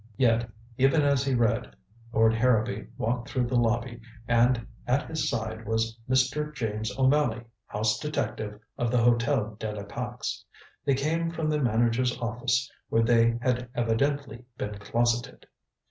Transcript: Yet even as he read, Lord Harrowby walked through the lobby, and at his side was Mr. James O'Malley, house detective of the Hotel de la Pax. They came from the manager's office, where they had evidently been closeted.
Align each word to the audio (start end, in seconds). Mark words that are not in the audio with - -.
Yet 0.17 0.49
even 0.79 1.03
as 1.03 1.23
he 1.23 1.35
read, 1.35 1.75
Lord 2.11 2.33
Harrowby 2.33 2.87
walked 2.97 3.29
through 3.29 3.45
the 3.45 3.55
lobby, 3.55 4.01
and 4.27 4.65
at 4.87 5.07
his 5.07 5.29
side 5.29 5.63
was 5.67 5.95
Mr. 6.09 6.51
James 6.51 6.91
O'Malley, 6.97 7.43
house 7.67 7.99
detective 7.99 8.59
of 8.79 8.89
the 8.89 8.97
Hotel 8.97 9.55
de 9.59 9.71
la 9.71 9.83
Pax. 9.83 10.43
They 10.85 10.95
came 10.95 11.29
from 11.29 11.51
the 11.51 11.59
manager's 11.61 12.17
office, 12.17 12.67
where 12.89 13.03
they 13.03 13.37
had 13.43 13.69
evidently 13.75 14.43
been 14.57 14.79
closeted. 14.79 15.45